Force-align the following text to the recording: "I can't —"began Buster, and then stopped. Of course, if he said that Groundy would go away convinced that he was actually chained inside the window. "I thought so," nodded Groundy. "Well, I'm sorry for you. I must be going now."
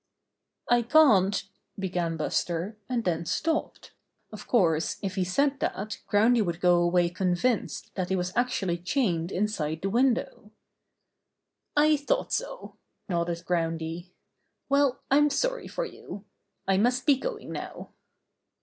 "I 0.67 0.81
can't 0.81 1.43
—"began 1.79 2.17
Buster, 2.17 2.75
and 2.89 3.03
then 3.03 3.23
stopped. 3.23 3.91
Of 4.33 4.47
course, 4.47 4.97
if 5.03 5.13
he 5.13 5.23
said 5.23 5.59
that 5.59 5.99
Groundy 6.07 6.41
would 6.43 6.59
go 6.59 6.81
away 6.81 7.07
convinced 7.09 7.93
that 7.93 8.09
he 8.09 8.15
was 8.15 8.33
actually 8.35 8.79
chained 8.79 9.31
inside 9.31 9.83
the 9.83 9.91
window. 9.91 10.49
"I 11.77 11.97
thought 11.97 12.33
so," 12.33 12.79
nodded 13.09 13.45
Groundy. 13.45 14.09
"Well, 14.69 15.03
I'm 15.11 15.29
sorry 15.29 15.67
for 15.67 15.85
you. 15.85 16.25
I 16.67 16.77
must 16.79 17.05
be 17.05 17.15
going 17.15 17.51
now." 17.51 17.91